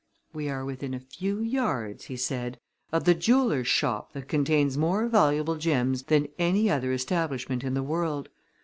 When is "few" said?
0.99-1.41